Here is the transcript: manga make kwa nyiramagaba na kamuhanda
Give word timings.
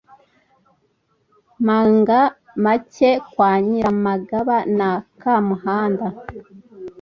manga 1.65 2.19
make 2.63 3.09
kwa 3.33 3.51
nyiramagaba 3.65 4.57
na 4.77 4.89
kamuhanda 5.21 6.07